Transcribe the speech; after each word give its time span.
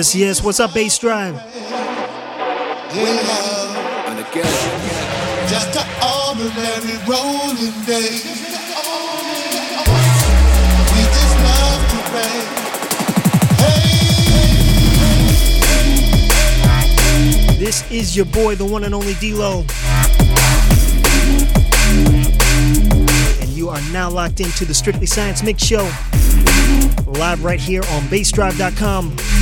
Yes, 0.00 0.14
yes. 0.14 0.42
What's 0.42 0.60
up, 0.60 0.70
Bassdrive? 0.70 1.36
And 4.08 4.18
again, 4.18 4.46
just 5.46 5.76
an 5.76 5.84
ordinary 6.00 6.96
rolling 7.06 7.74
day. 7.84 8.16
We 10.88 11.02
just 11.04 11.36
love 11.44 11.82
to 11.90 11.98
rain. 12.16 12.44
Hey. 17.18 17.56
This 17.58 17.84
is 17.90 18.16
your 18.16 18.24
boy, 18.24 18.54
the 18.54 18.64
one 18.64 18.84
and 18.84 18.94
only 18.94 19.12
dLo. 19.12 19.66
And 23.42 23.50
you 23.50 23.68
are 23.68 23.82
now 23.92 24.08
locked 24.08 24.40
into 24.40 24.64
the 24.64 24.72
Strictly 24.72 25.04
Science 25.04 25.42
Mix 25.42 25.62
Show. 25.62 25.90
Live 27.06 27.44
right 27.44 27.60
here 27.60 27.82
on 27.82 28.04
bassdrive.com. 28.04 29.39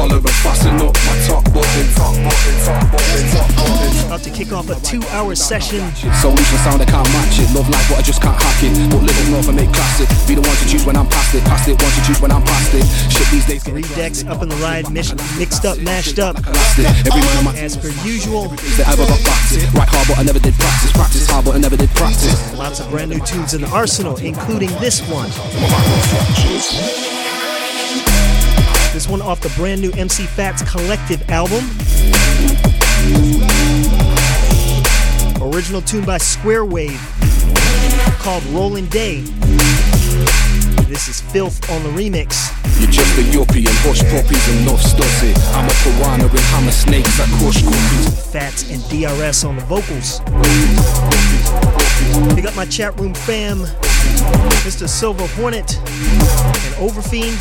Collar 0.00 0.16
and 0.16 0.40
fasten 0.40 0.80
up 0.80 0.96
my 1.04 1.12
top 1.28 1.44
button, 1.52 1.86
top 1.92 2.16
button, 2.24 2.56
top 2.64 2.80
button, 2.88 3.24
top 3.36 3.48
button. 3.52 4.06
About 4.08 4.22
to 4.24 4.30
kick 4.30 4.50
off 4.50 4.70
a 4.72 4.80
two-hour 4.80 5.34
session. 5.34 5.84
Solution 6.24 6.58
sound 6.64 6.80
I 6.80 6.88
can't 6.88 7.04
match 7.12 7.36
it. 7.36 7.52
Love 7.52 7.68
life, 7.68 7.84
but 7.84 7.98
I 7.98 8.02
just 8.02 8.22
can't 8.22 8.32
hack 8.32 8.64
it. 8.64 8.72
Put 8.88 9.04
little 9.04 9.28
more 9.28 9.42
for 9.42 9.52
make 9.52 9.68
classic. 9.76 10.08
Be 10.24 10.40
the 10.40 10.40
one 10.40 10.56
to 10.56 10.64
choose 10.72 10.86
when 10.86 10.96
I'm 10.96 11.04
past 11.04 11.34
it. 11.34 11.44
Past 11.44 11.68
it, 11.68 11.76
one 11.76 11.92
to 11.92 12.00
choose 12.08 12.18
when 12.18 12.32
I'm 12.32 12.40
past 12.40 12.72
it. 12.72 12.88
Shit 13.12 13.28
these 13.28 13.44
days. 13.44 13.62
Three 13.62 13.84
decks 13.92 14.24
up 14.24 14.40
in 14.40 14.48
the 14.48 14.56
ride, 14.64 14.88
mix, 14.88 15.12
mixed 15.36 15.66
up, 15.66 15.76
mashed 15.84 16.18
up. 16.18 16.40
Blasted. 16.40 16.86
Every 17.04 17.20
man 17.20 17.36
of 17.36 17.44
my 17.44 17.54
As 17.60 17.76
per 17.76 17.92
usual, 18.00 18.48
that 18.80 18.88
ever 18.88 19.04
got 19.04 19.20
it. 19.20 19.68
Right 19.76 19.84
hard, 19.84 20.08
but 20.08 20.16
I 20.16 20.24
never 20.24 20.40
did 20.40 20.56
practice. 20.56 20.92
Practice 20.96 21.28
hard, 21.28 21.44
but 21.44 21.56
I 21.56 21.58
never 21.58 21.76
did 21.76 21.90
practice. 21.90 22.56
lots 22.56 22.80
of 22.80 22.88
brand 22.88 23.10
new 23.10 23.20
tunes 23.20 23.52
in 23.52 23.60
the 23.60 23.68
arsenal, 23.68 24.16
including 24.16 24.72
this 24.80 25.04
one. 25.12 25.28
One 29.10 29.22
off 29.22 29.40
the 29.40 29.48
brand 29.56 29.80
new 29.80 29.90
MC 29.96 30.22
Fats 30.22 30.62
Collective 30.70 31.28
album. 31.30 31.64
Original 35.42 35.82
tune 35.82 36.04
by 36.04 36.18
Square 36.18 36.66
Wave 36.66 37.00
called 38.20 38.44
Rolling 38.46 38.86
Day. 38.86 39.22
This 40.86 41.08
is 41.08 41.20
Philth 41.20 41.68
on 41.74 41.82
the 41.82 41.88
remix. 41.88 42.54
You're 42.78 42.88
just 42.88 43.18
a 43.18 43.22
yuppie 43.22 43.66
and 43.66 43.76
hush 43.82 44.00
puppies 44.12 44.48
and 44.48 44.60
enough 44.60 44.80
stuff. 44.80 45.24
I'm 45.56 45.68
a 45.68 45.72
piranha 45.82 46.26
and 46.26 46.38
hammer 46.38 46.70
snakes 46.70 47.16
that 47.18 47.28
crush 47.40 47.64
guppies. 47.64 48.30
Fats 48.30 48.70
and 48.70 48.80
DRS 48.90 49.42
on 49.42 49.56
the 49.56 49.62
vocals. 49.62 50.20
Big 52.36 52.46
up 52.46 52.54
my 52.54 52.64
chat 52.64 52.96
room 53.00 53.14
fam, 53.14 53.66
Mr. 54.62 54.88
Silver 54.88 55.26
Hornet 55.34 55.78
and 55.78 56.74
Overfiend. 56.76 57.36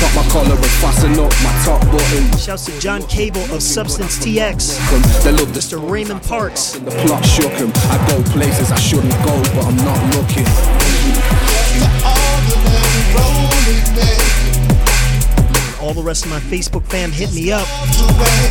Got 0.00 0.14
my 0.16 0.28
collar 0.30 0.54
and 0.56 0.64
fasten 0.80 1.12
up 1.12 1.32
my 1.42 1.62
top 1.64 1.80
button. 1.92 2.38
Shouts 2.38 2.64
to 2.66 2.80
John 2.80 3.02
Cable 3.02 3.42
of 3.54 3.62
Substance 3.62 4.18
TX, 4.18 4.78
They 5.22 5.32
love 5.32 5.48
Mr. 5.48 5.78
Raymond 5.90 6.22
Parks, 6.22 6.72
The 6.72 6.90
plot 6.90 7.24
shook 7.26 7.52
'em. 7.52 7.70
I 7.90 7.98
go 8.08 8.22
places 8.30 8.72
I 8.72 8.78
shouldn't 8.78 9.12
go, 9.24 9.36
but 9.54 9.66
I'm 9.66 9.76
not 9.76 10.16
looking. 10.16 10.46
All 15.82 15.94
the 15.94 16.02
rest 16.02 16.24
of 16.24 16.30
my 16.30 16.38
Facebook 16.40 16.84
fam 16.84 17.10
hit 17.10 17.32
me 17.34 17.50
up. 17.50 17.66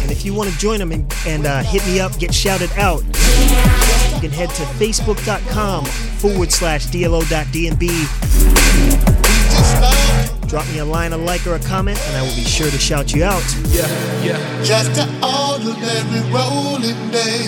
And 0.02 0.12
if 0.12 0.26
you 0.26 0.34
want 0.34 0.50
to 0.52 0.58
join 0.58 0.80
them 0.80 0.92
and, 0.92 1.12
and 1.28 1.46
uh, 1.46 1.62
hit 1.64 1.86
me 1.86 2.00
up, 2.00 2.18
get 2.20 2.34
shouted 2.34 2.72
out, 2.76 3.02
you 3.04 4.20
can 4.20 4.32
head 4.32 4.50
to 4.50 4.64
facebook.com 4.64 5.86
forward 5.86 6.52
slash 6.52 6.88
DLO.DNB. 6.88 8.99
Just 10.50 10.56
love, 10.56 10.66
Drop 10.66 10.74
me 10.74 10.80
a 10.80 10.86
line, 10.86 11.14
a 11.14 11.18
like, 11.18 11.46
or 11.46 11.56
a 11.56 11.60
comment, 11.60 12.00
and 12.08 12.18
I 12.18 12.22
will 12.24 12.36
be 12.36 12.44
sure 12.44 12.72
to 12.72 12.78
shout 12.78 13.14
you 13.14 13.24
out. 13.24 13.44
Yeah, 13.68 13.86
yeah. 14.24 14.64
just 14.64 14.98
an 14.98 15.10
ordinary 15.24 16.22
rolling 16.34 17.12
day. 17.12 17.46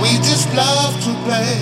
We 0.00 0.14
just 0.22 0.46
love 0.54 0.94
to 1.04 1.12
play. 1.26 1.58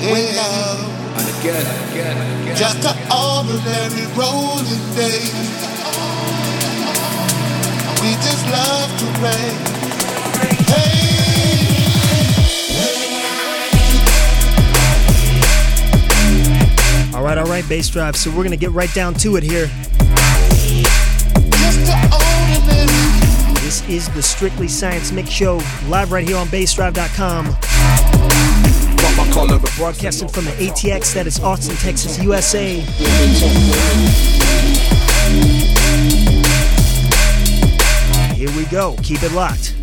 In 0.00 0.36
love. 0.36 0.80
And 1.18 1.28
again, 1.40 1.90
again, 1.90 2.42
again. 2.42 2.56
Just 2.56 2.84
an 2.86 2.96
ordinary 3.12 4.06
rolling 4.16 4.84
day. 4.96 5.20
We 8.00 8.14
just 8.24 8.44
love 8.48 8.90
to 8.98 9.06
play. 9.20 9.52
Hey. 10.72 11.21
All 17.22 17.28
right, 17.28 17.38
all 17.38 17.46
right, 17.46 17.62
bassdrive. 17.62 18.16
So 18.16 18.30
we're 18.30 18.38
going 18.38 18.50
to 18.50 18.56
get 18.56 18.72
right 18.72 18.92
down 18.94 19.14
to 19.14 19.36
it 19.36 19.44
here. 19.44 19.66
This 23.60 23.88
is 23.88 24.08
the 24.12 24.20
Strictly 24.20 24.66
Science 24.66 25.12
Mix 25.12 25.28
Show, 25.30 25.60
live 25.86 26.10
right 26.10 26.26
here 26.26 26.36
on 26.36 26.48
bassdrive.com. 26.48 27.44
Broadcasting 29.76 30.26
from 30.26 30.46
the 30.46 30.50
ATX, 30.50 31.14
that 31.14 31.28
is 31.28 31.38
Austin, 31.38 31.76
Texas, 31.76 32.20
USA. 32.20 32.80
Here 38.34 38.50
we 38.56 38.64
go. 38.64 38.96
Keep 39.04 39.22
it 39.22 39.30
locked. 39.30 39.81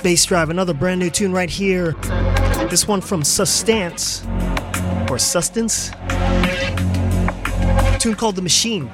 Bassdrive, 0.00 0.50
another 0.50 0.74
brand 0.74 1.00
new 1.00 1.10
tune 1.10 1.32
right 1.32 1.50
here. 1.50 1.92
This 2.70 2.86
one 2.86 3.00
from 3.00 3.22
Sustance, 3.22 4.26
or 5.10 5.18
Sustance. 5.18 5.90
A 6.10 7.96
tune 7.98 8.14
called 8.14 8.36
The 8.36 8.42
Machine. 8.42 8.90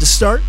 To 0.00 0.06
start. 0.06 0.42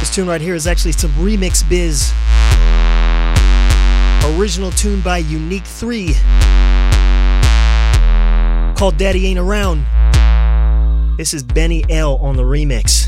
This 0.00 0.14
tune 0.14 0.28
right 0.28 0.40
here 0.40 0.54
is 0.54 0.66
actually 0.66 0.92
some 0.92 1.10
remix 1.12 1.68
biz. 1.68 2.12
Original 4.38 4.70
tune 4.70 5.00
by 5.00 5.18
Unique 5.18 5.64
3 5.64 6.14
called 8.76 8.96
Daddy 8.96 9.26
Ain't 9.26 9.38
Around. 9.38 9.84
This 11.16 11.34
is 11.34 11.42
Benny 11.42 11.84
L 11.90 12.16
on 12.18 12.36
the 12.36 12.44
remix. 12.44 13.07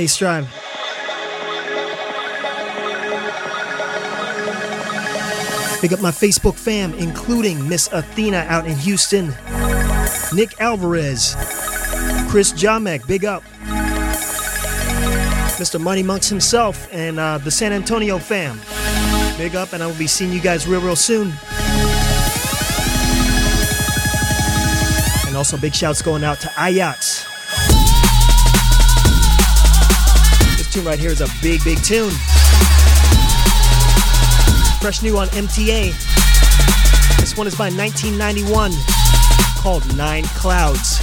Bassdrive. 0.00 0.46
Pick 5.80 5.92
up 5.92 6.00
my 6.00 6.10
Facebook 6.10 6.54
fam, 6.54 6.94
including 6.94 7.68
Miss 7.68 7.88
Athena 7.92 8.46
out 8.48 8.66
in 8.66 8.76
Houston, 8.76 9.28
Nick 10.32 10.58
Alvarez, 10.60 11.34
Chris 12.30 12.52
Jamek, 12.52 13.06
big 13.06 13.26
up, 13.26 13.42
Mr. 15.58 15.78
Money 15.78 16.02
Monks 16.02 16.28
himself, 16.30 16.88
and 16.92 17.18
uh, 17.18 17.36
the 17.38 17.50
San 17.50 17.72
Antonio 17.72 18.18
fam, 18.18 18.58
big 19.36 19.54
up, 19.54 19.74
and 19.74 19.82
I 19.82 19.86
will 19.86 19.98
be 19.98 20.06
seeing 20.06 20.32
you 20.32 20.40
guys 20.40 20.66
real, 20.66 20.80
real 20.80 20.96
soon. 20.96 21.32
And 25.26 25.36
also, 25.36 25.58
big 25.58 25.74
shouts 25.74 26.00
going 26.00 26.24
out 26.24 26.40
to 26.40 26.48
Ayats. 26.48 27.19
Tune 30.70 30.84
right 30.84 31.00
here 31.00 31.10
is 31.10 31.20
a 31.20 31.26
big, 31.42 31.64
big 31.64 31.82
tune. 31.82 32.12
Fresh 34.80 35.02
new 35.02 35.18
on 35.18 35.26
MTA. 35.28 35.90
This 37.18 37.36
one 37.36 37.48
is 37.48 37.56
by 37.56 37.70
1991 37.70 38.70
called 39.56 39.96
Nine 39.96 40.22
Clouds. 40.26 40.99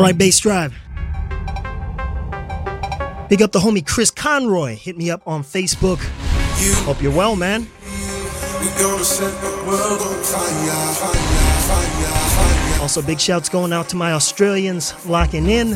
Right, 0.00 0.16
Bassdrive. 0.16 0.72
Big 3.28 3.42
up 3.42 3.52
the 3.52 3.58
homie 3.58 3.86
Chris 3.86 4.10
Conroy. 4.10 4.74
Hit 4.74 4.96
me 4.96 5.10
up 5.10 5.20
on 5.26 5.42
Facebook. 5.44 5.98
Hope 6.84 7.02
you're 7.02 7.12
well, 7.12 7.36
man. 7.36 7.68
Also, 12.80 13.02
big 13.02 13.20
shouts 13.20 13.50
going 13.50 13.74
out 13.74 13.90
to 13.90 13.96
my 13.96 14.12
Australians 14.12 14.94
locking 15.06 15.50
in. 15.50 15.72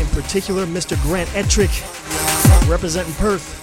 In 0.00 0.08
particular, 0.08 0.64
Mr. 0.66 1.00
Grant 1.02 1.28
Ettrick, 1.34 1.70
representing 2.68 3.12
Perth. 3.14 3.61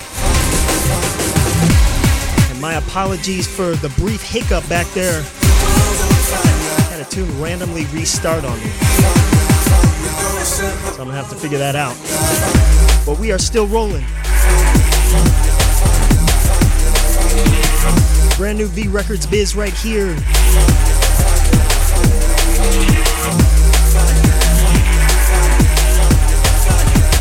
My 2.59 2.73
apologies 2.73 3.47
for 3.47 3.75
the 3.77 3.87
brief 3.97 4.21
hiccup 4.21 4.67
back 4.67 4.85
there. 4.87 5.21
Had 6.91 6.99
a 6.99 7.05
tune 7.09 7.41
randomly 7.41 7.85
restart 7.85 8.43
on 8.43 8.59
me. 8.59 8.69
So 10.43 10.65
I'm 10.99 11.07
gonna 11.07 11.13
have 11.13 11.29
to 11.29 11.35
figure 11.35 11.57
that 11.57 11.77
out. 11.77 11.95
But 13.05 13.17
we 13.17 13.31
are 13.31 13.37
still 13.37 13.65
rolling. 13.67 14.03
Brand 18.35 18.57
new 18.57 18.67
V 18.67 18.89
Records 18.89 19.25
biz 19.25 19.55
right 19.55 19.73
here. 19.73 20.13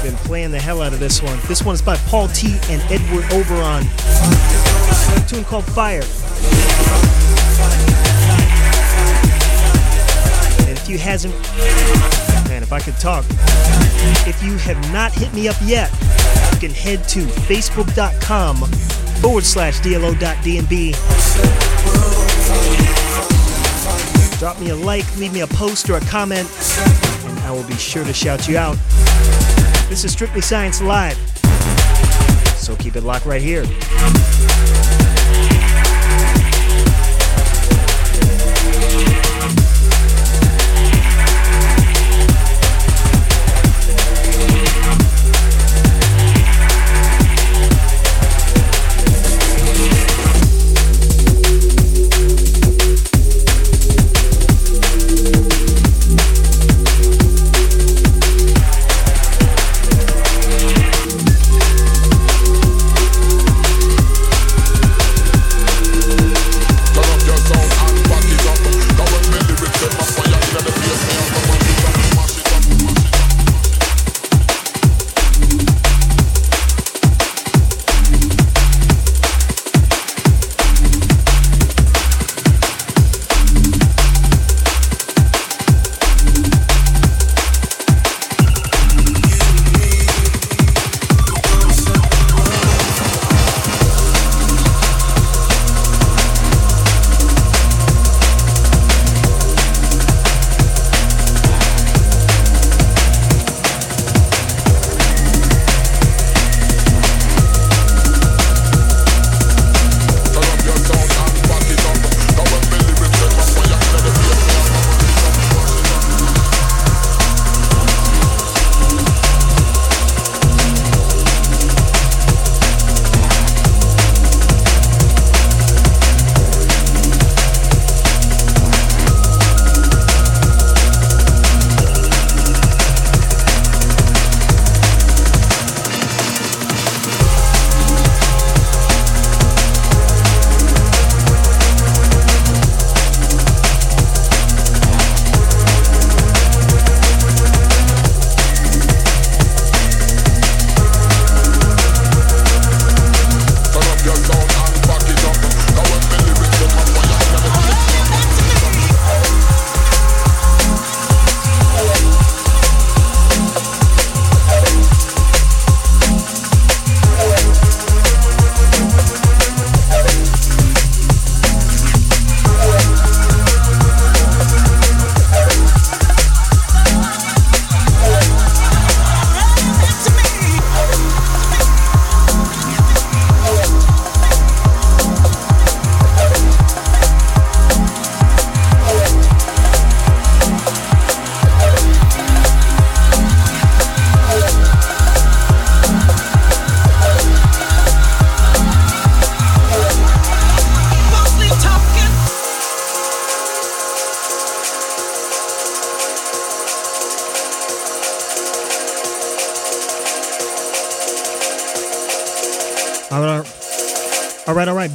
Been 0.03 0.17
playing 0.27 0.51
the 0.51 0.61
hell 0.61 0.83
out 0.83 0.93
of 0.93 0.99
this 0.99 1.23
one. 1.23 1.39
This 1.47 1.63
one 1.63 1.77
is 1.77 1.83
by 1.83 1.97
Paul 2.09 2.27
T 2.29 2.59
and 2.69 2.83
Edward 2.91 3.25
Oberon 3.33 3.87
tune 5.29 5.45
called 5.45 5.65
Fire. 5.67 6.01
And 10.67 10.79
if 10.79 10.89
you 10.89 10.97
hasn't, 10.97 11.35
man, 12.49 12.63
if 12.63 12.73
I 12.73 12.81
could 12.81 12.99
talk, 12.99 13.27
if 14.27 14.43
you 14.43 14.57
have 14.57 14.81
not 14.91 15.13
hit 15.13 15.33
me 15.35 15.47
up 15.47 15.57
yet, 15.63 15.93
you 16.53 16.59
can 16.59 16.71
head 16.71 17.07
to 17.09 17.21
facebook.com 17.21 18.57
forward 19.21 19.45
slash 19.45 19.81
DLO.DNB. 19.81 20.95
Drop 24.39 24.59
me 24.61 24.71
a 24.71 24.77
like, 24.77 25.05
leave 25.19 25.35
me 25.35 25.41
a 25.41 25.47
post 25.47 25.91
or 25.91 25.97
a 25.97 26.01
comment, 26.01 26.49
and 27.27 27.39
I 27.41 27.51
will 27.51 27.65
be 27.65 27.75
sure 27.75 28.05
to 28.05 28.15
shout 28.15 28.49
you 28.49 28.57
out. 28.57 28.79
This 29.91 30.05
is 30.07 30.13
Strictly 30.13 30.41
Science 30.41 30.81
Live, 30.81 31.19
so 32.57 32.75
keep 32.77 32.97
it 32.97 33.03
locked 33.03 33.27
right 33.27 33.43
here. 33.43 33.65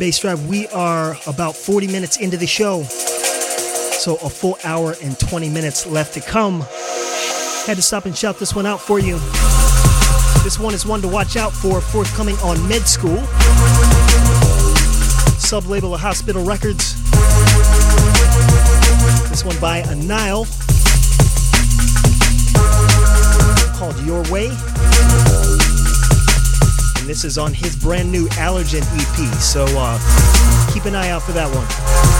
Bassdrive, 0.04 0.46
we 0.48 0.68
are 0.68 1.16
about 1.28 1.56
40 1.56 1.88
minutes 1.88 2.18
into 2.18 2.36
the 2.36 2.46
show. 2.46 2.84
So 2.84 4.16
a 4.16 4.30
full 4.30 4.58
hour 4.66 4.96
and 5.02 5.18
20 5.18 5.48
minutes 5.48 5.88
left 5.88 6.14
to 6.16 6.20
come. 6.20 6.60
Had 7.66 7.78
to 7.78 7.82
stop 7.82 8.04
and 8.04 8.14
shout 8.14 8.38
this 8.38 8.54
one 8.54 8.66
out 8.66 8.82
for 8.82 9.00
you. 9.00 9.14
This 10.44 10.60
one 10.60 10.74
is 10.74 10.86
one 10.86 11.02
to 11.04 11.08
watch 11.08 11.38
out 11.38 11.54
for, 11.54 11.80
forthcoming 11.80 12.36
on 12.40 12.68
Med 12.68 12.82
School, 12.82 13.16
sub 15.40 15.68
label 15.68 15.96
of 15.96 16.02
Hospital 16.02 16.44
Records. 16.44 16.96
This 19.30 19.46
one 19.46 19.58
by 19.62 19.84
Anile, 19.84 20.44
called 23.78 23.98
Your 24.06 24.22
Way. 24.30 24.52
This 27.06 27.26
is 27.26 27.38
on 27.38 27.54
his 27.54 27.76
brand 27.76 28.10
new 28.10 28.28
Allergen 28.30 28.82
EP, 28.96 29.42
so 29.42 29.66
uh, 29.78 30.72
keep 30.74 30.86
an 30.86 30.96
eye 30.96 31.10
out 31.10 31.22
for 31.22 31.34
that 31.34 31.54
one. 31.54 32.13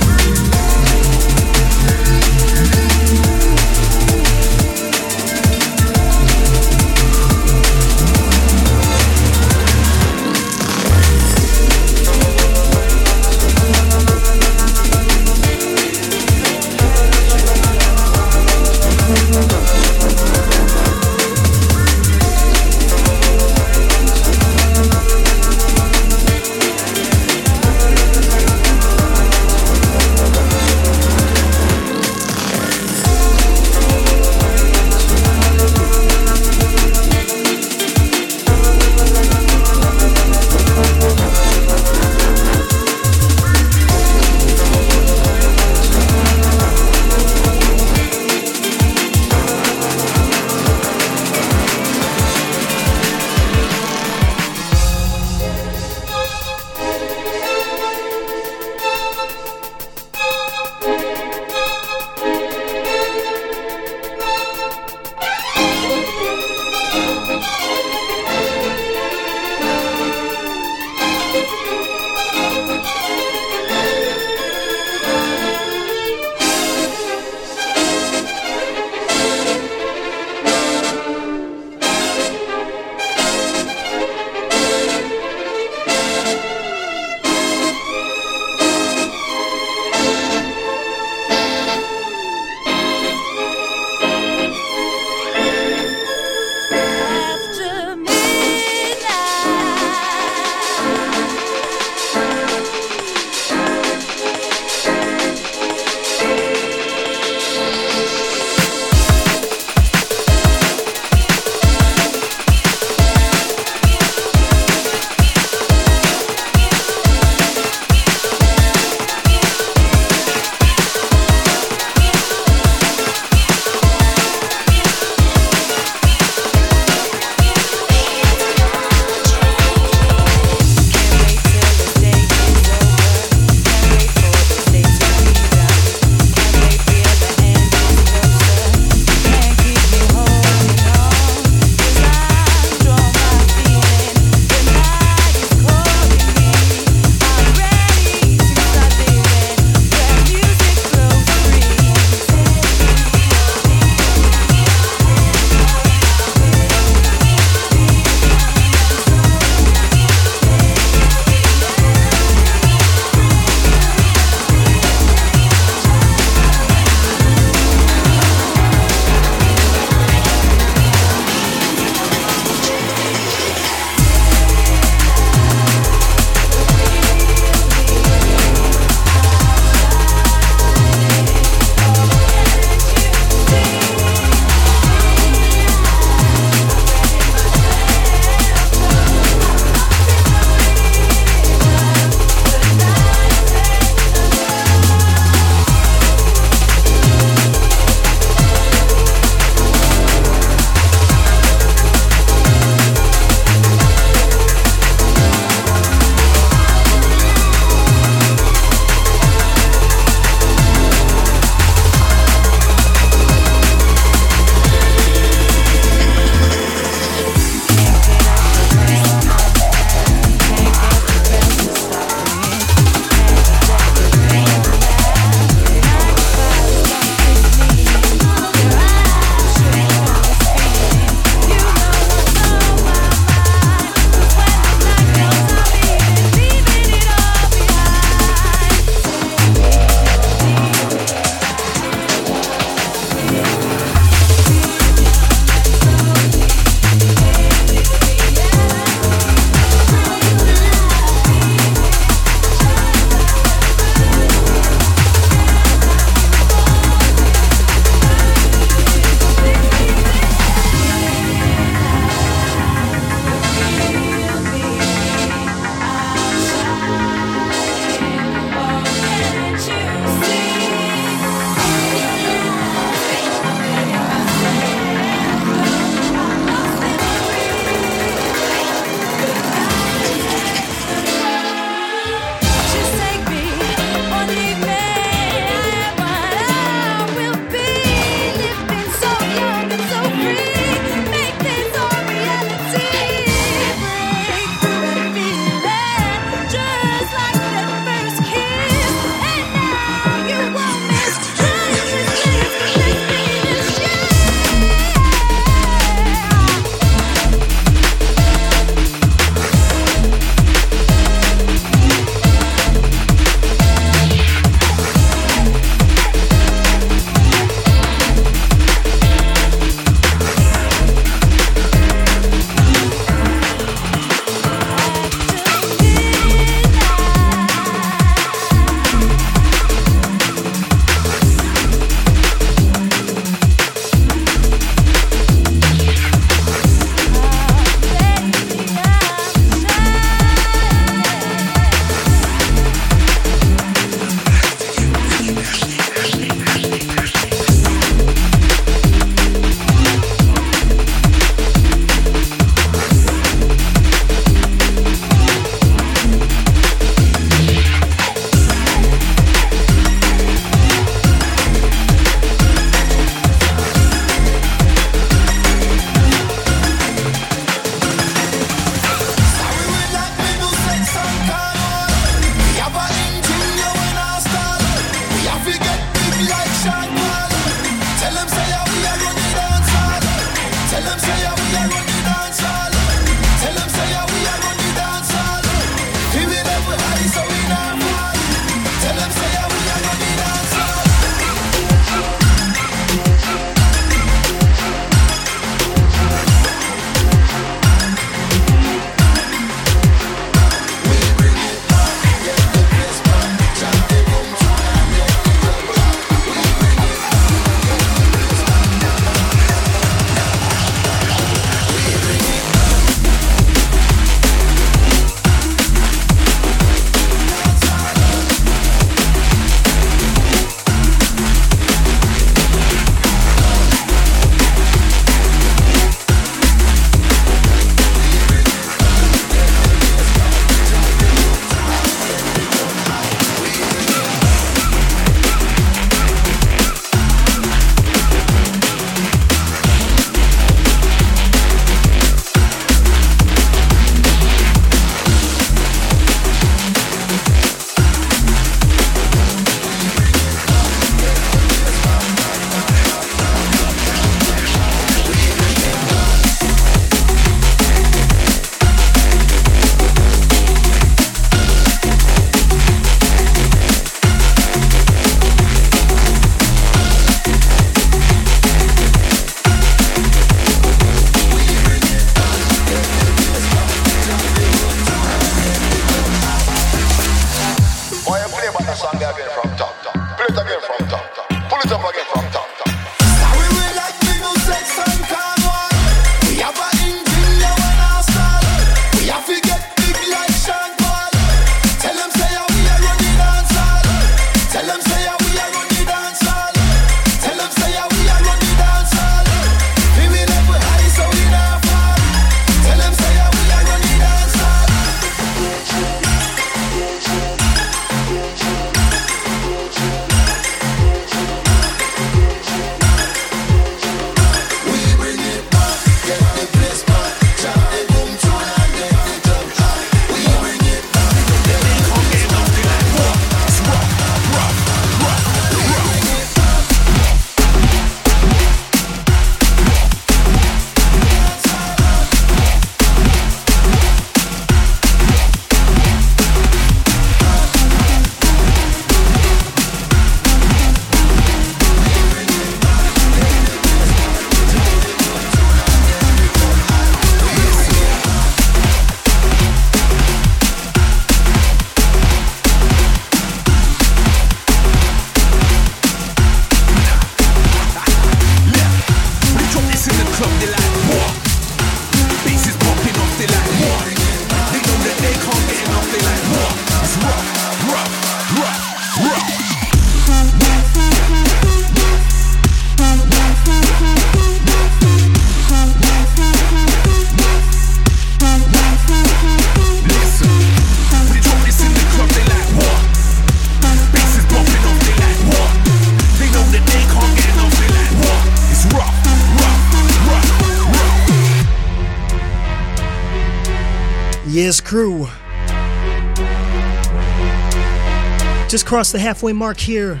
Just 598.54 598.66
crossed 598.66 598.92
the 598.92 599.00
halfway 599.00 599.32
mark 599.32 599.58
here. 599.58 600.00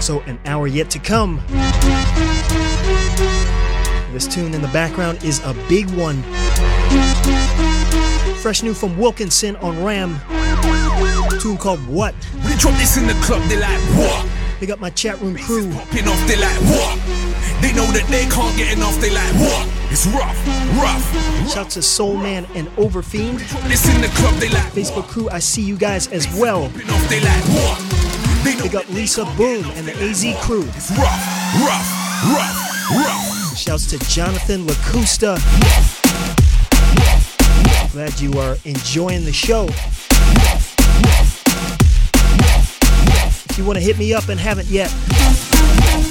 So, 0.00 0.20
an 0.26 0.38
hour 0.44 0.68
yet 0.68 0.90
to 0.90 1.00
come. 1.00 1.42
This 4.12 4.28
tune 4.32 4.54
in 4.54 4.62
the 4.62 4.70
background 4.72 5.24
is 5.24 5.40
a 5.44 5.52
big 5.68 5.90
one. 5.90 6.22
Fresh 8.36 8.62
new 8.62 8.74
from 8.74 8.96
Wilkinson 8.96 9.56
on 9.56 9.82
Ram. 9.82 10.20
A 10.30 11.38
tune 11.40 11.58
called 11.58 11.84
What? 11.88 12.14
We 12.46 12.54
drop 12.58 12.78
this 12.78 12.96
in 12.96 13.08
the 13.08 13.14
club, 13.14 13.42
they 13.48 13.58
like, 13.58 13.80
what? 13.98 14.24
They 14.60 14.66
got 14.66 14.78
my 14.78 14.90
chat 14.90 15.20
room 15.20 15.34
crew. 15.34 15.68
Popping 15.72 16.06
off, 16.06 16.28
they 16.28 16.36
like, 16.36 16.60
what? 16.60 16.96
They 17.60 17.72
know 17.72 17.90
that 17.90 18.06
they 18.08 18.24
can't 18.26 18.56
get 18.56 18.76
enough, 18.76 19.00
they 19.00 19.10
like, 19.10 19.34
what? 19.34 19.71
It's 19.92 20.06
rough, 20.06 20.46
rough. 20.78 21.50
Shout 21.50 21.68
to 21.72 21.82
Soul 21.82 22.16
Man 22.16 22.46
and 22.54 22.66
Overfiend. 22.78 23.40
This 23.68 23.94
in 23.94 24.00
the 24.00 24.08
club, 24.08 24.34
they 24.36 24.48
like, 24.48 24.72
Facebook 24.72 25.06
crew, 25.06 25.28
I 25.28 25.38
see 25.38 25.60
you 25.60 25.76
guys 25.76 26.06
as 26.08 26.26
well. 26.34 26.70
popping 26.70 27.08
they 27.10 27.20
like, 27.20 27.44
what? 27.52 27.78
They 28.42 28.56
know 28.56 28.62
Big 28.62 28.74
up 28.74 28.88
Lisa 28.88 29.26
Boom 29.36 29.66
and 29.74 29.86
the 29.86 29.92
AZ 30.02 30.24
crew. 30.40 30.64
it's 30.68 30.90
rough, 30.92 31.26
rough, 31.60 32.24
rough, 32.24 32.90
rough. 32.90 33.54
Shouts 33.58 33.84
to 33.90 33.98
Jonathan 34.08 34.64
LaCusta. 34.66 35.36
Glad 37.92 38.18
you 38.18 38.32
are 38.40 38.56
enjoying 38.64 39.26
the 39.26 39.32
show. 39.34 39.66
If 43.50 43.58
you 43.58 43.66
want 43.66 43.76
to 43.76 43.84
hit 43.84 43.98
me 43.98 44.14
up 44.14 44.30
and 44.30 44.40
haven't 44.40 44.68
yet, 44.68 44.90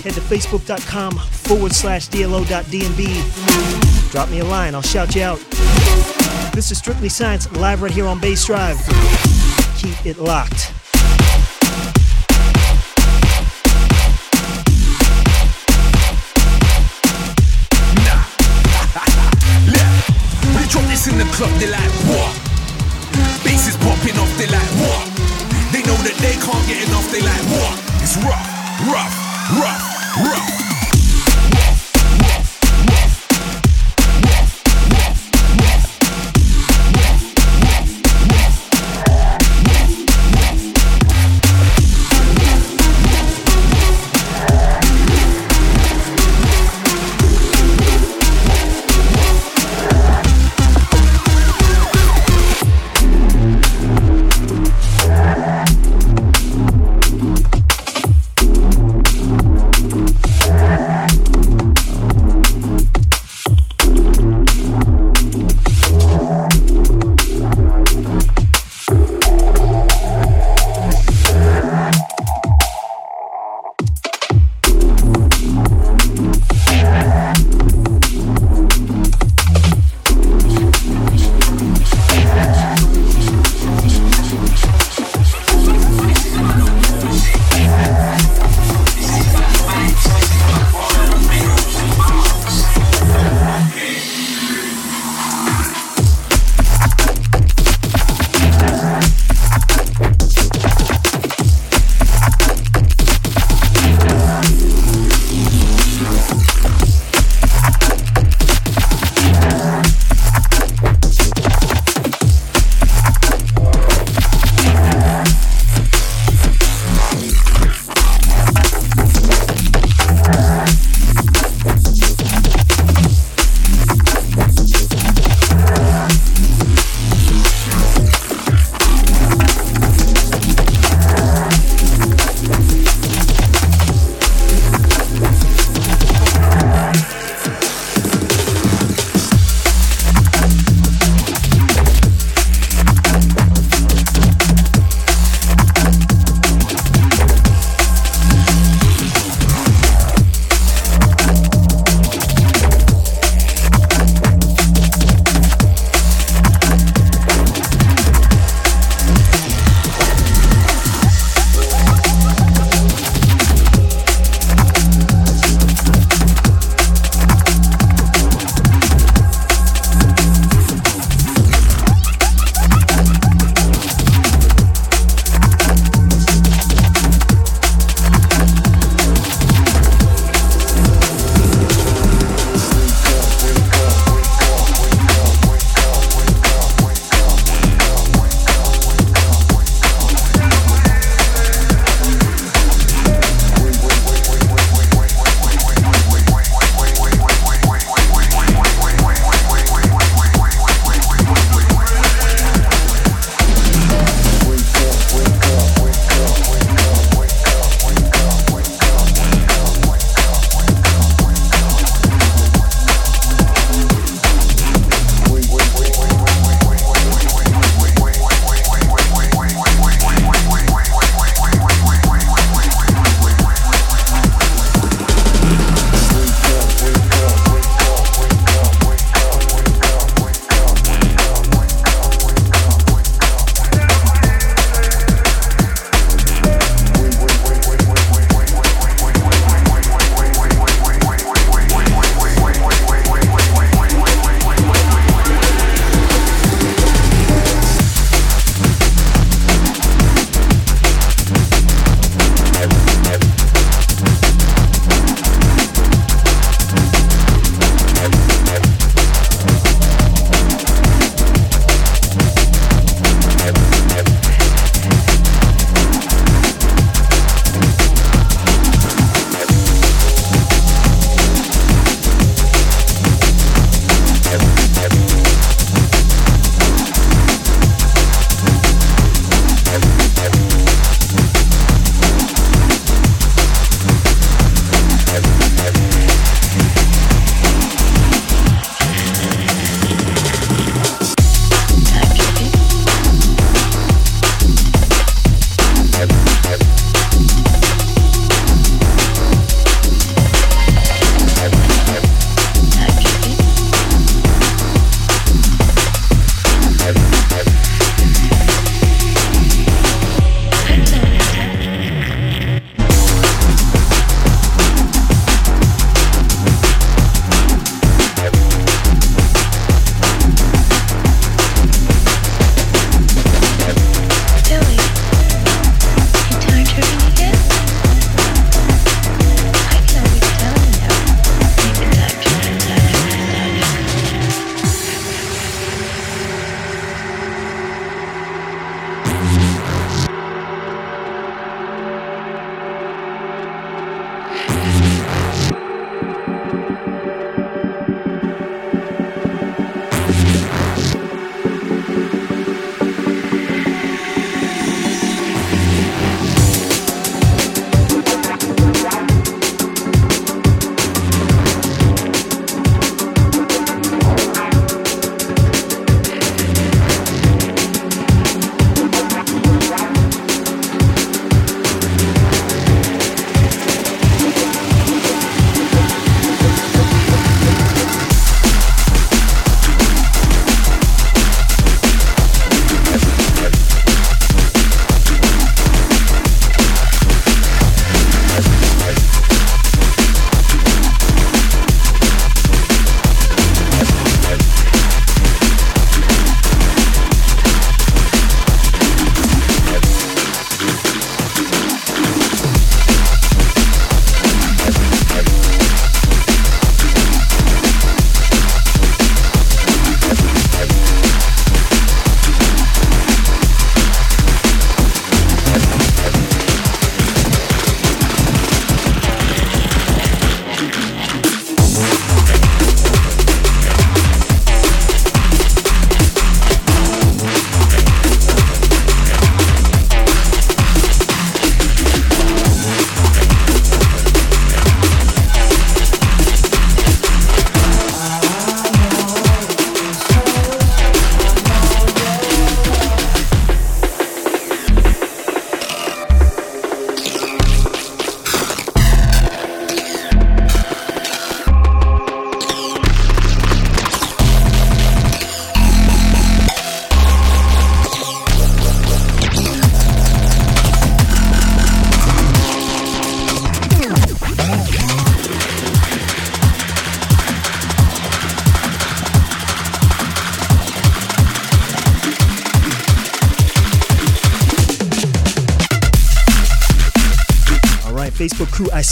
head 0.01 0.13
to 0.13 0.21
facebook.com 0.21 1.17
forward 1.17 1.73
slash 1.73 2.07
DLO.DNB. 2.09 4.11
Drop 4.11 4.29
me 4.29 4.39
a 4.39 4.45
line, 4.45 4.75
I'll 4.75 4.81
shout 4.81 5.15
you 5.15 5.23
out. 5.23 5.39
This 6.53 6.71
is 6.71 6.77
Strictly 6.77 7.09
Science 7.09 7.51
live 7.53 7.81
right 7.81 7.91
here 7.91 8.07
on 8.07 8.19
Bassdrive. 8.19 8.77
Keep 9.77 10.05
it 10.05 10.19
locked. 10.19 10.73
Drop 20.71 20.85
this 20.85 21.07
in 21.07 21.17
the 21.17 21.25
club, 21.35 21.51
they 21.59 21.69
like, 21.69 21.91
what? 22.07 22.31
Bass 23.43 23.67
is 23.67 23.75
popping 23.75 24.17
off, 24.17 24.31
they 24.37 24.47
like, 24.47 24.71
what? 24.79 25.03
They 25.73 25.83
know 25.83 25.99
that 25.99 26.15
they 26.23 26.39
can't 26.39 26.65
get 26.65 26.87
enough, 26.87 27.11
they 27.11 27.19
like, 27.19 27.43
what? 27.51 27.75
It's 28.01 28.15
rough, 28.23 28.47
rough, 28.87 29.11
rough, 29.59 29.90
rough. 30.17 30.60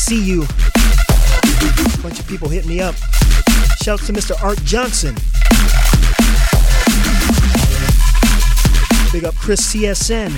See 0.10 0.24
you. 0.24 0.42
A 0.42 2.02
bunch 2.02 2.20
of 2.20 2.28
people 2.28 2.50
hit 2.50 2.66
me 2.66 2.80
up. 2.80 2.96
Shouts 3.84 4.08
to 4.08 4.14
Mr. 4.14 4.34
Art 4.44 4.58
Johnson. 4.64 5.14
Big 9.12 9.24
up 9.24 9.36
Chris 9.36 9.72
CSN. 9.72 10.32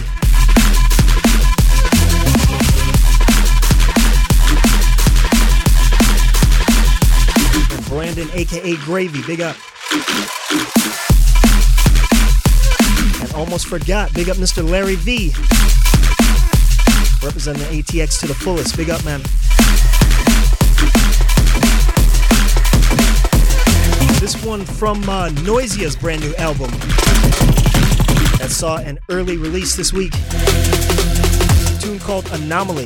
And 7.71 7.85
Brandon, 7.85 8.27
aka 8.33 8.75
Gravy. 8.83 9.21
Big 9.25 9.39
up. 9.39 9.55
And 13.21 13.33
almost 13.35 13.67
forgot. 13.67 14.13
Big 14.13 14.27
up 14.27 14.35
Mr. 14.35 14.69
Larry 14.69 14.95
V. 14.95 15.31
Representing 17.25 17.61
the 17.61 17.81
ATX 17.81 18.19
to 18.19 18.27
the 18.27 18.33
fullest. 18.33 18.75
Big 18.75 18.89
up, 18.89 19.05
man. 19.05 19.21
This 24.31 24.45
one 24.45 24.63
from 24.65 25.09
uh, 25.09 25.27
Noisia's 25.43 25.97
brand 25.97 26.21
new 26.21 26.33
album 26.35 26.71
that 28.39 28.47
saw 28.49 28.77
an 28.77 28.97
early 29.09 29.35
release 29.35 29.75
this 29.75 29.91
week. 29.91 30.13
A 30.13 31.77
tune 31.81 31.99
called 31.99 32.31
Anomaly. 32.31 32.85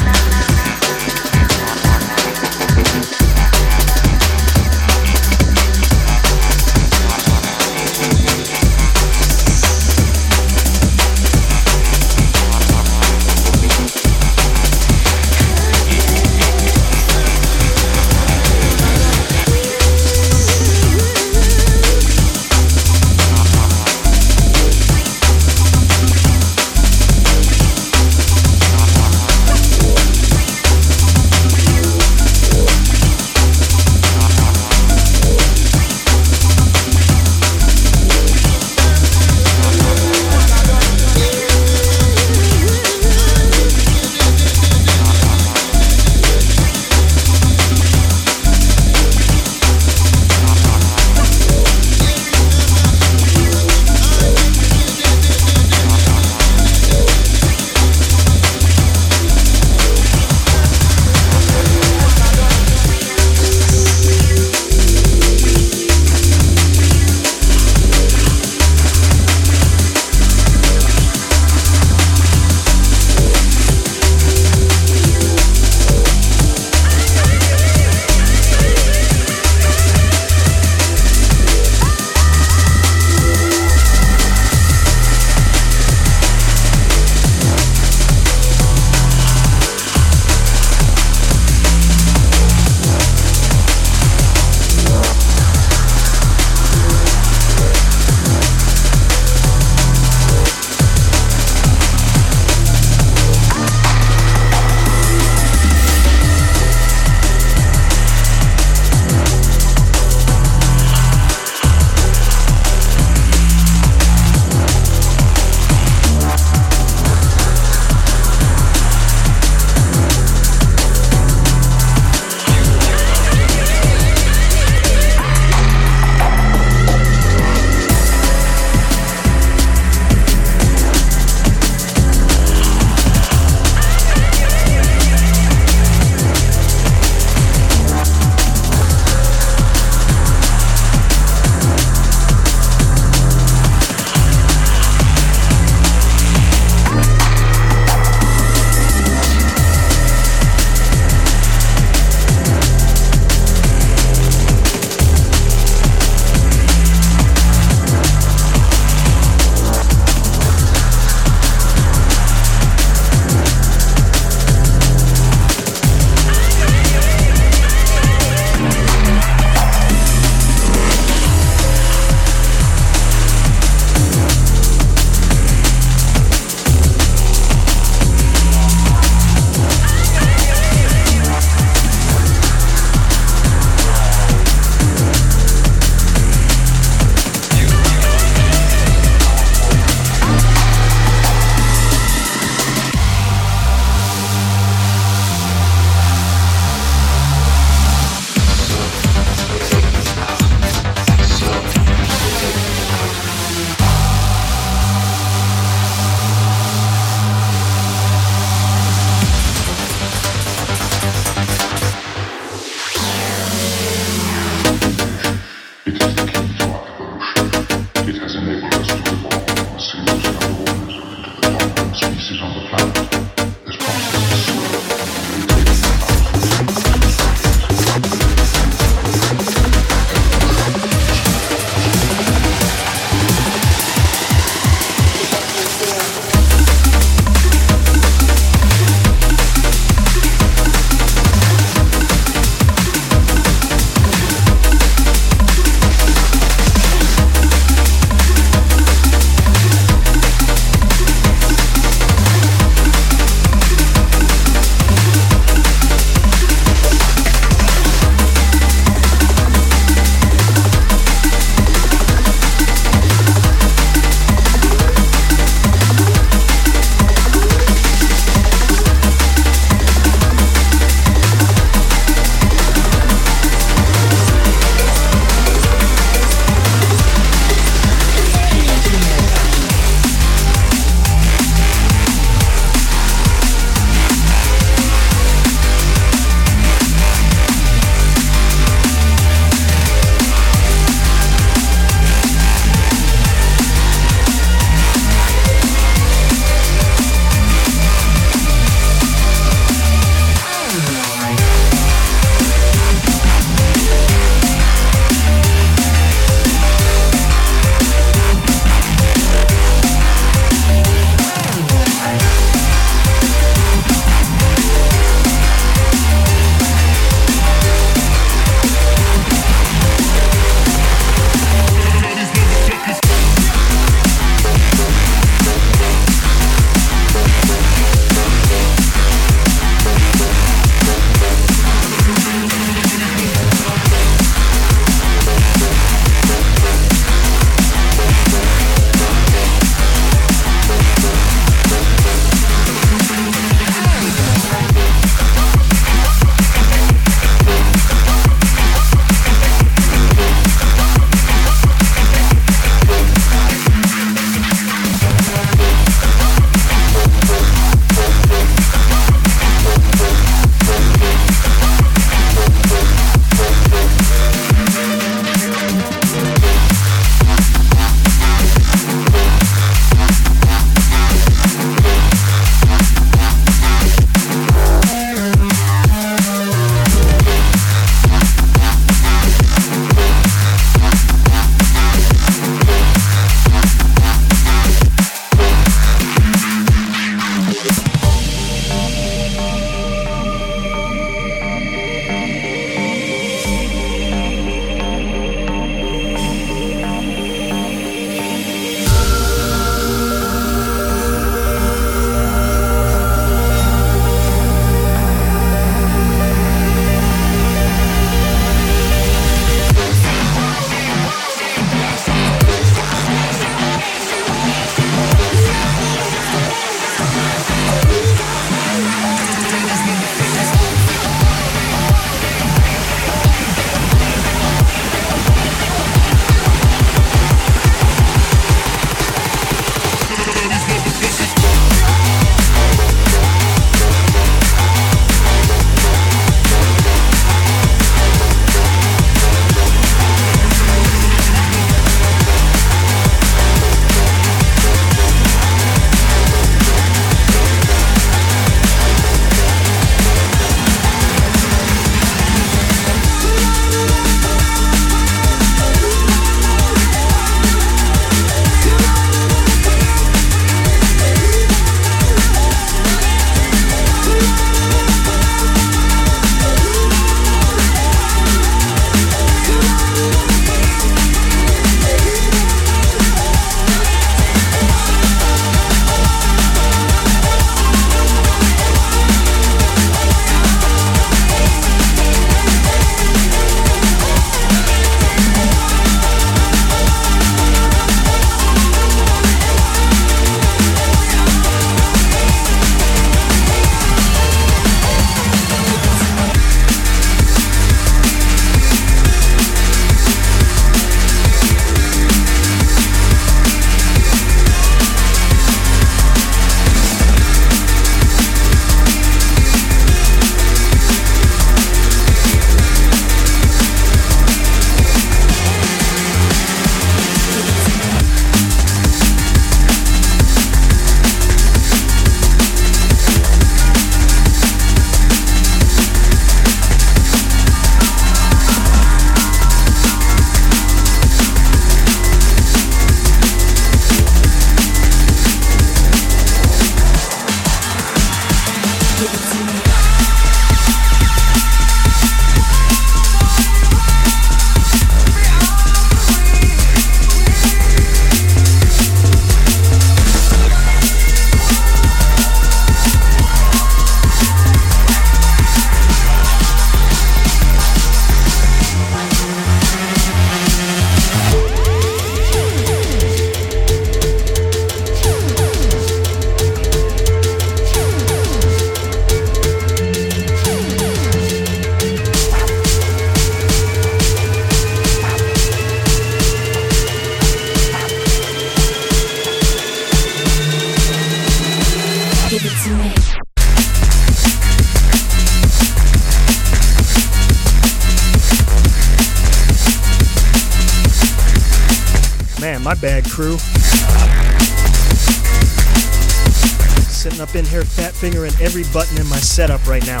Every 598.42 598.64
button 598.72 599.00
in 599.00 599.06
my 599.06 599.18
setup 599.18 599.64
right 599.68 599.86
now. 599.86 600.00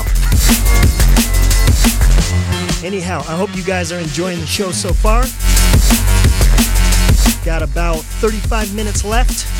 Anyhow, 2.84 3.20
I 3.28 3.36
hope 3.36 3.54
you 3.54 3.62
guys 3.62 3.92
are 3.92 4.00
enjoying 4.00 4.40
the 4.40 4.46
show 4.46 4.72
so 4.72 4.92
far. 4.92 5.22
Got 7.44 7.62
about 7.62 8.00
35 8.00 8.74
minutes 8.74 9.04
left. 9.04 9.51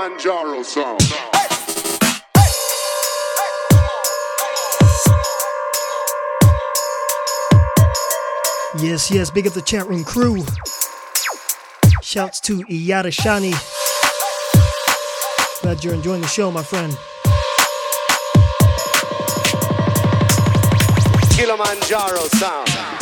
Kilimanjaro 0.00 0.62
sound. 0.62 1.00
Yes, 8.82 9.10
yes, 9.10 9.30
big 9.30 9.46
up 9.46 9.52
the 9.52 9.60
chat 9.62 9.86
room 9.88 10.02
crew. 10.02 10.42
Shouts 12.00 12.40
to 12.40 12.60
Iyada 12.64 13.10
Shani. 13.12 13.52
Glad 15.60 15.84
you're 15.84 15.92
enjoying 15.92 16.22
the 16.22 16.28
show, 16.28 16.50
my 16.50 16.62
friend. 16.62 16.96
Kilimanjaro 21.36 22.26
sound. 22.38 22.99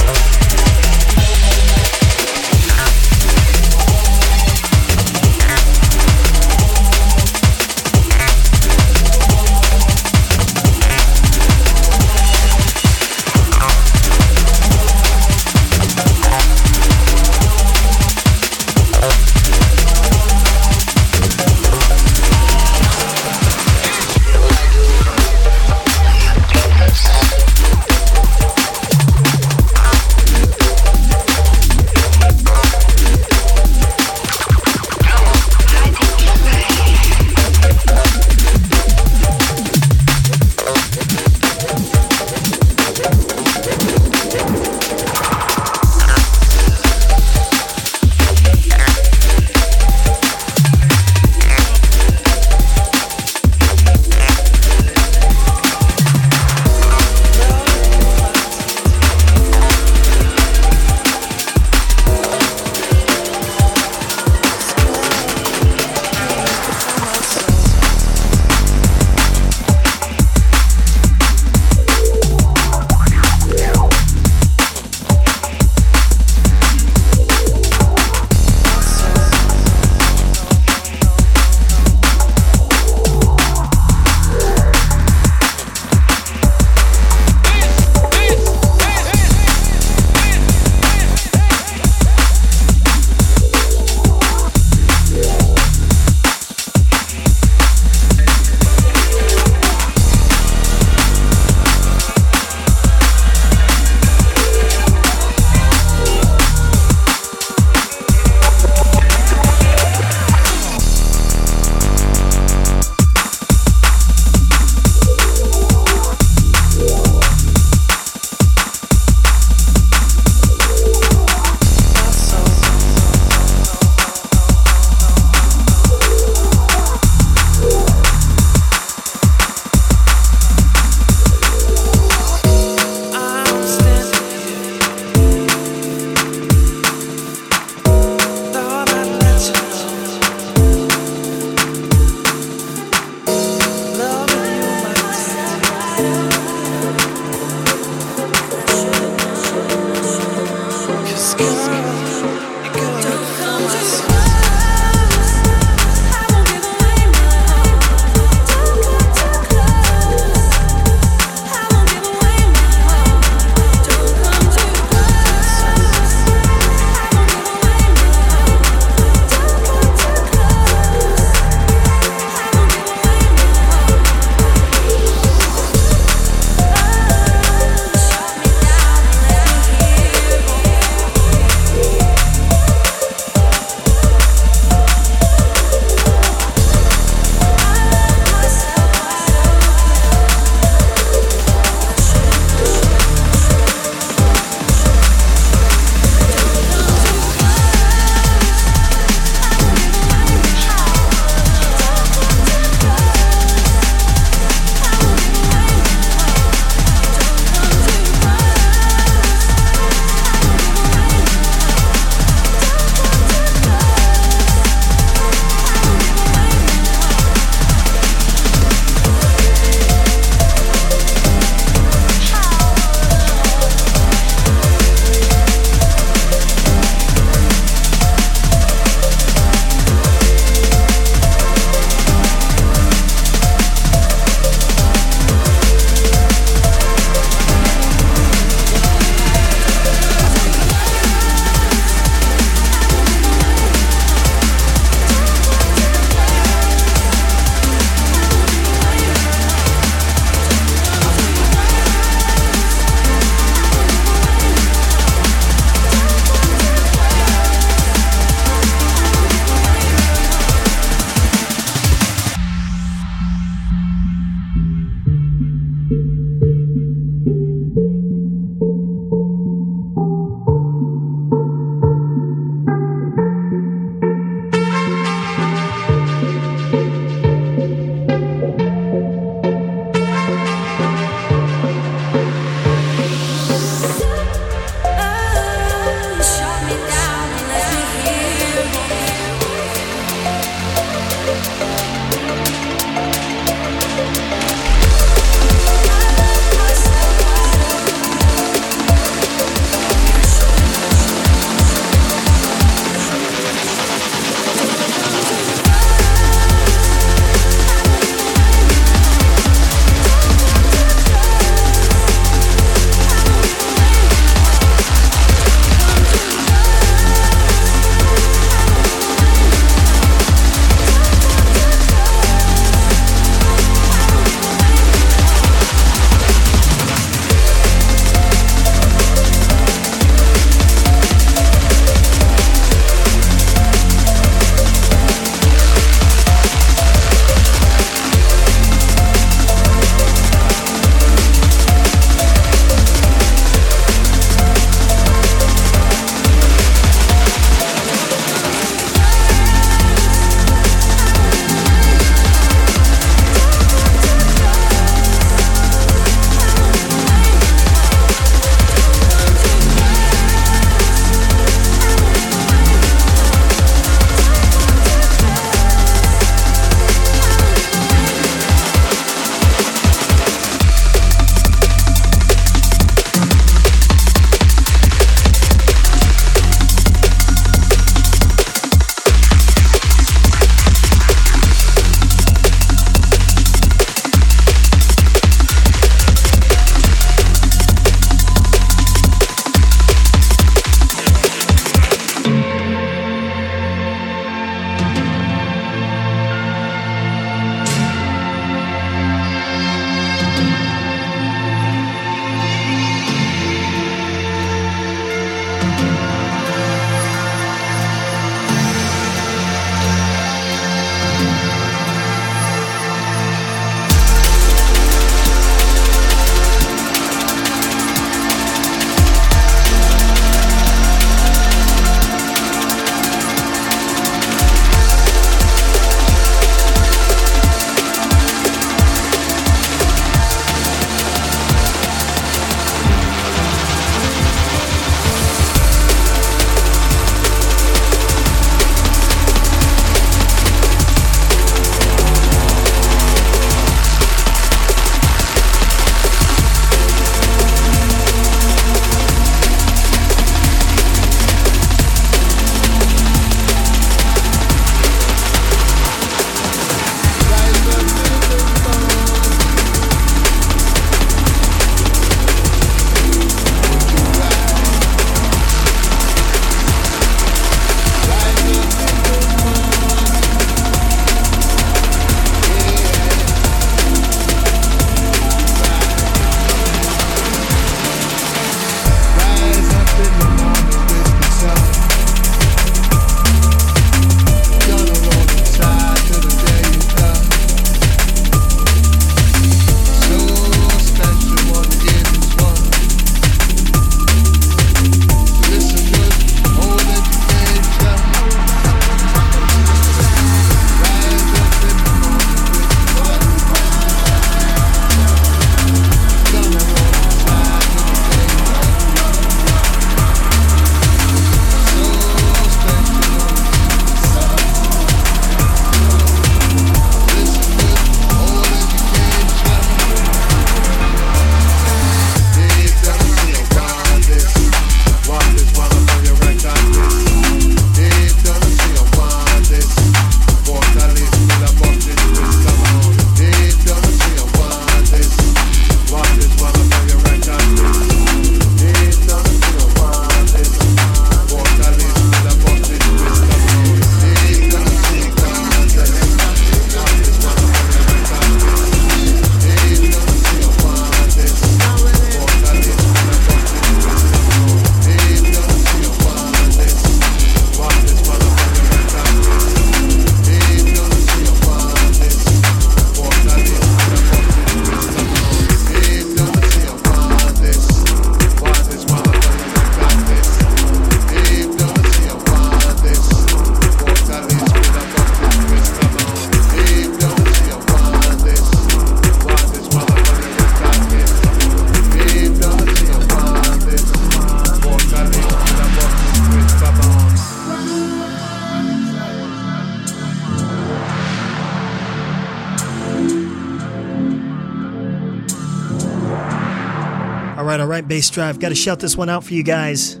Bassdrive. 598.00 598.40
Got 598.40 598.48
to 598.48 598.54
shout 598.54 598.80
this 598.80 598.96
one 598.96 599.10
out 599.10 599.24
for 599.24 599.34
you 599.34 599.42
guys. 599.42 600.00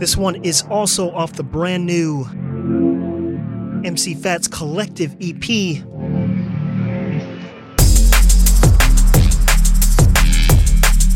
This 0.00 0.16
one 0.16 0.36
is 0.36 0.62
also 0.70 1.10
off 1.10 1.34
the 1.34 1.42
brand 1.42 1.84
new 1.84 2.24
MC 3.84 4.14
Fats 4.14 4.48
Collective 4.48 5.14
EP. 5.20 5.44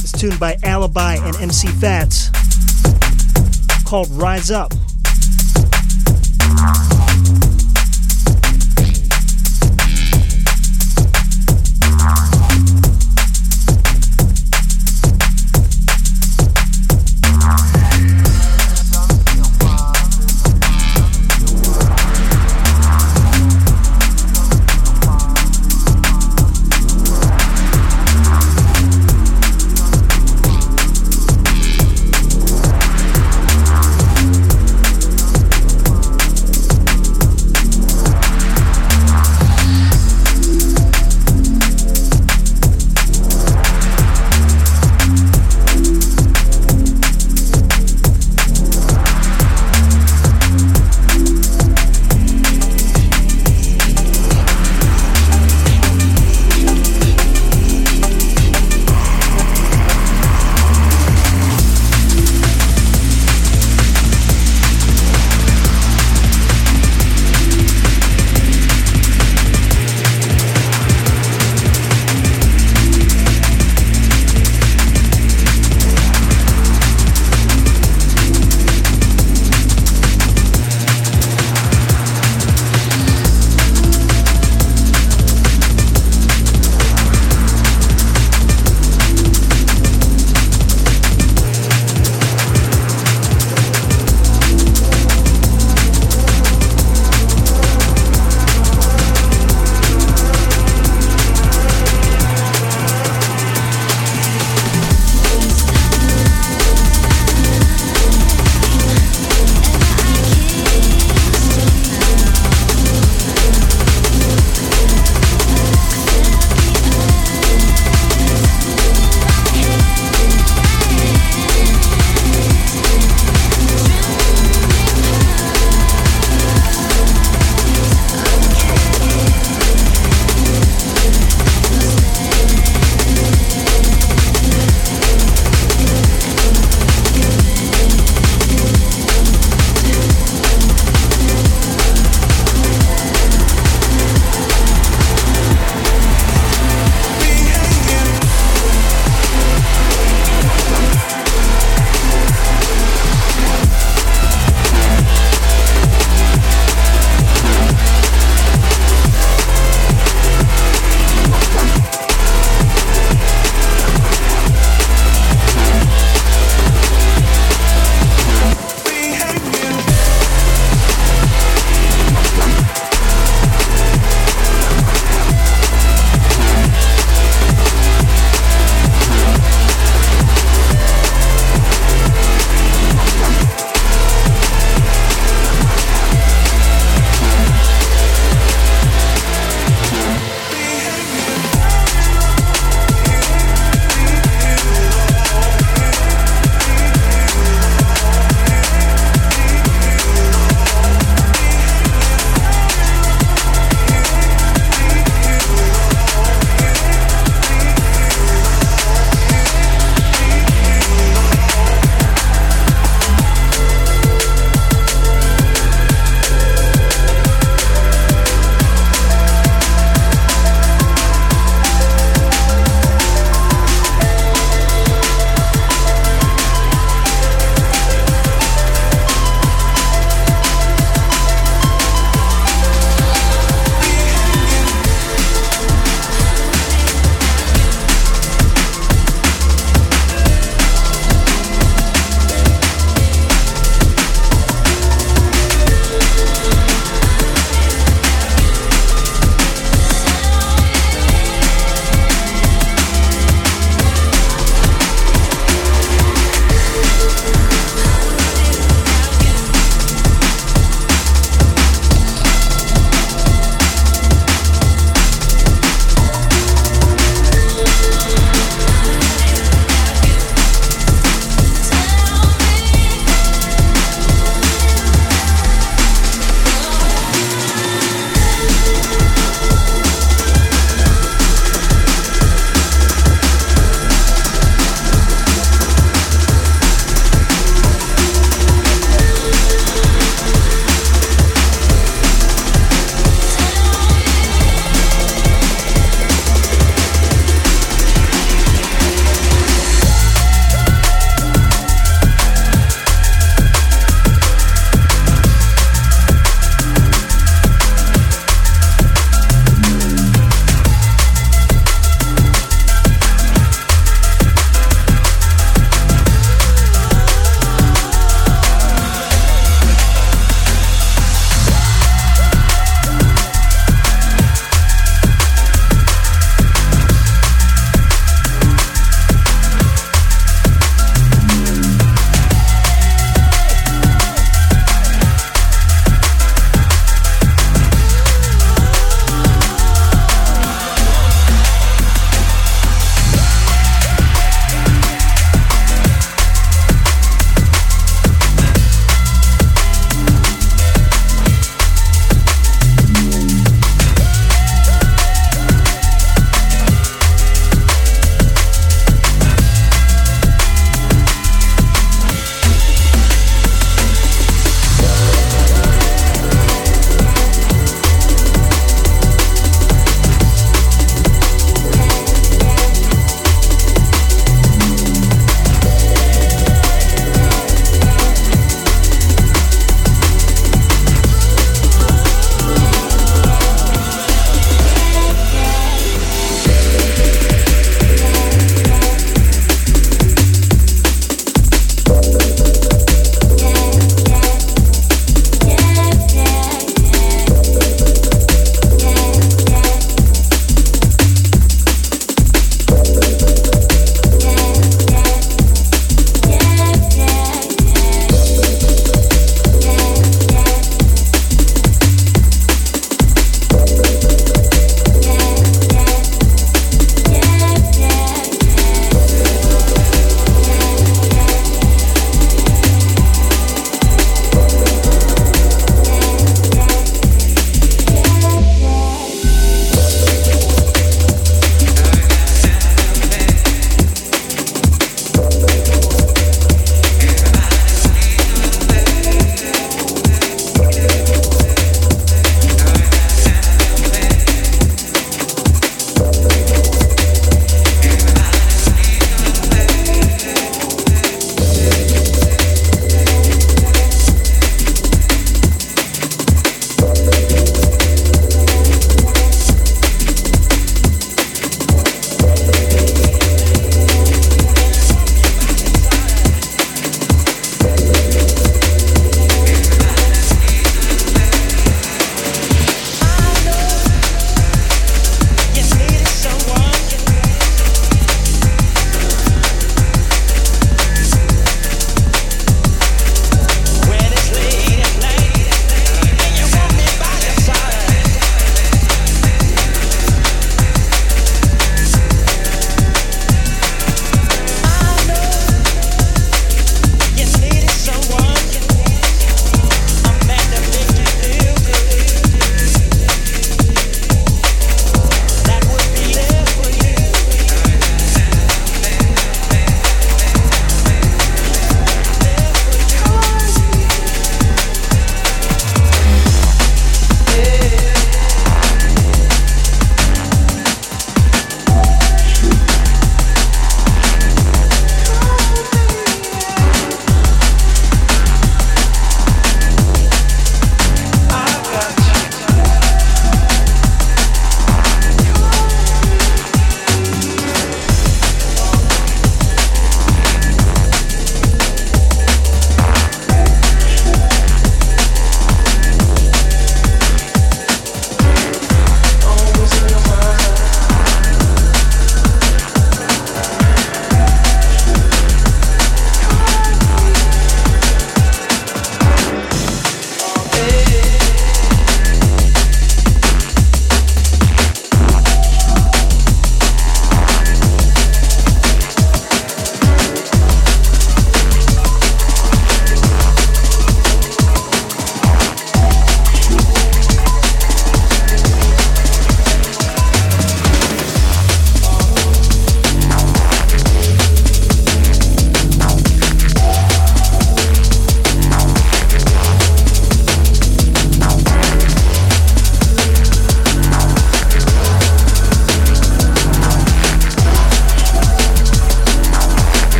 It's 0.00 0.12
tuned 0.12 0.40
by 0.40 0.56
Alibi 0.62 1.16
and 1.16 1.36
MC 1.36 1.68
Fats 1.68 2.30
called 3.84 4.08
Rise 4.12 4.50
Up. 4.50 4.72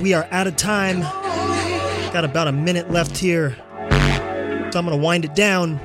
We 0.00 0.14
are 0.14 0.26
out 0.30 0.46
of 0.46 0.56
time. 0.56 1.00
Got 2.12 2.24
about 2.24 2.48
a 2.48 2.52
minute 2.52 2.90
left 2.90 3.18
here. 3.18 3.54
So 4.72 4.78
I'm 4.78 4.86
going 4.86 4.90
to 4.90 4.96
wind 4.96 5.26
it 5.26 5.34
down. 5.34 5.78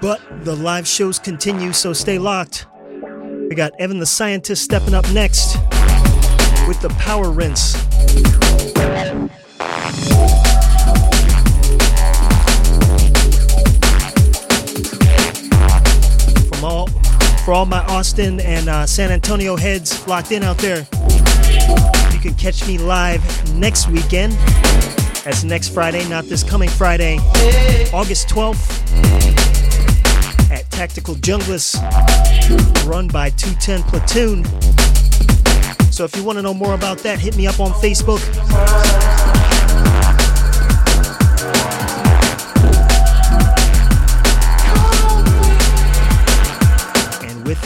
But 0.00 0.20
the 0.44 0.54
live 0.54 0.86
shows 0.86 1.18
continue, 1.18 1.72
so 1.72 1.92
stay 1.92 2.18
locked. 2.18 2.66
We 3.48 3.56
got 3.56 3.72
Evan 3.80 3.98
the 3.98 4.06
Scientist 4.06 4.62
stepping 4.62 4.94
up 4.94 5.10
next 5.10 5.56
with 6.68 6.80
the 6.80 6.94
Power 7.00 7.30
Rinse. 7.30 7.74
Austin 17.98 18.38
and 18.42 18.68
uh, 18.68 18.86
San 18.86 19.10
Antonio 19.10 19.56
heads 19.56 20.06
locked 20.06 20.30
in 20.30 20.44
out 20.44 20.56
there, 20.58 20.86
you 22.12 22.20
can 22.20 22.32
catch 22.34 22.64
me 22.64 22.78
live 22.78 23.20
next 23.56 23.88
weekend. 23.88 24.34
That's 25.24 25.42
next 25.42 25.70
Friday, 25.70 26.08
not 26.08 26.26
this 26.26 26.44
coming 26.44 26.68
Friday, 26.68 27.16
August 27.92 28.28
12th 28.28 28.70
at 30.52 30.70
Tactical 30.70 31.16
Junglist, 31.16 31.74
run 32.86 33.08
by 33.08 33.30
210 33.30 33.82
Platoon. 33.90 34.44
So 35.90 36.04
if 36.04 36.14
you 36.14 36.22
want 36.22 36.38
to 36.38 36.42
know 36.42 36.54
more 36.54 36.74
about 36.74 36.98
that, 36.98 37.18
hit 37.18 37.36
me 37.36 37.48
up 37.48 37.58
on 37.58 37.72
Facebook. 37.72 38.22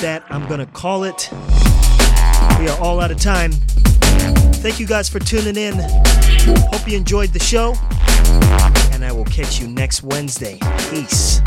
That, 0.03 0.25
I'm 0.31 0.47
going 0.49 0.61
to 0.61 0.67
call 0.67 1.05
it. 1.05 1.29
We 2.59 2.69
are 2.69 2.79
all 2.81 3.01
out 3.01 3.11
of 3.11 3.21
time. 3.21 3.53
Thank 4.61 4.79
you 4.79 4.87
guys 4.87 5.09
for 5.09 5.19
tuning 5.19 5.57
in. 5.57 5.75
Hope 6.71 6.87
you 6.89 6.97
enjoyed 6.97 7.31
the 7.31 7.39
show. 7.39 7.75
And 8.93 9.05
I 9.05 9.13
will 9.13 9.25
catch 9.25 9.61
you 9.61 9.69
next 9.69 10.03
Wednesday. 10.03 10.59
Peace. 10.91 11.41